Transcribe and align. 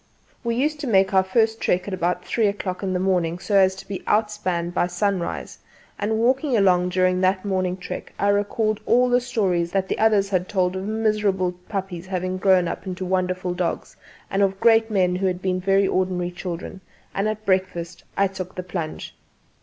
We 0.43 0.55
used 0.55 0.79
to 0.79 0.87
make 0.87 1.13
our 1.13 1.21
first 1.21 1.61
trek 1.61 1.87
at 1.87 1.93
about 1.93 2.25
three 2.25 2.47
o'clock 2.47 2.81
in 2.81 2.93
the 2.93 2.99
morning, 2.99 3.37
so 3.37 3.55
as 3.55 3.75
to 3.75 3.87
be 3.87 4.01
outspanned 4.07 4.73
by 4.73 4.87
sunrise; 4.87 5.59
and 5.99 6.17
walking 6.17 6.57
along 6.57 6.89
during 6.89 7.21
that 7.21 7.45
morning 7.45 7.77
trek 7.77 8.11
I 8.17 8.29
recalled 8.29 8.79
all 8.87 9.09
the 9.09 9.21
stories 9.21 9.71
that 9.73 9.87
the 9.89 9.99
others 9.99 10.29
had 10.29 10.49
told 10.49 10.75
of 10.75 10.85
miserable 10.87 11.51
puppies 11.69 12.07
having 12.07 12.37
grown 12.39 12.67
into 12.67 13.05
wonderful 13.05 13.53
dogs, 13.53 13.95
and 14.31 14.41
of 14.41 14.59
great 14.59 14.89
men 14.89 15.17
who 15.17 15.27
had 15.27 15.39
been 15.39 15.59
very 15.59 15.87
ordinary 15.87 16.31
children; 16.31 16.81
and 17.13 17.29
at 17.29 17.45
breakfast 17.45 18.03
I 18.17 18.25
took 18.25 18.55
the 18.55 18.63
plunge. 18.63 19.15